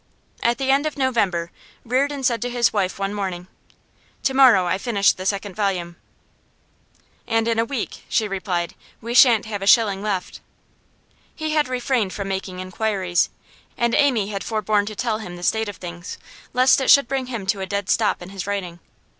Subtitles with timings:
[0.41, 1.51] At the end of November,
[1.85, 3.47] Reardon said to his wife one morning:
[4.23, 5.95] 'To morrow I finish the second volume.'
[7.27, 10.41] 'And in a week,' she replied, 'we shan't have a shilling left.'
[11.35, 13.29] He had refrained from making inquiries,
[13.77, 16.17] and Amy had forborne to tell him the state of things,
[16.51, 18.79] lest it should bring him to a dead stop in his writing.